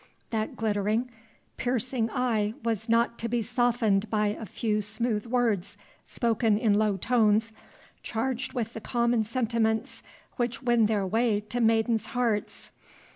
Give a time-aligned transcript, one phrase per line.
[0.31, 1.11] That glittering,
[1.57, 6.97] piercing eye was not to be softened by a few smooth words spoken in low
[6.97, 7.53] tones,
[8.01, 10.01] charged with the common sentiments
[10.37, 12.71] which win their way to maidens' hearts.